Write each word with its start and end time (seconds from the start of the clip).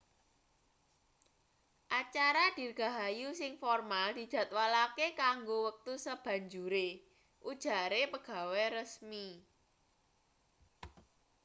acara 2.01 2.43
dirgahayu 2.57 3.29
sing 3.39 3.51
formal 3.61 4.07
dijadwalake 4.19 5.07
kanggo 5.21 5.57
wektu 5.67 5.93
sabanjure 6.05 6.87
ujare 7.51 8.01
pegawe 8.13 8.63
resmi 8.77 9.27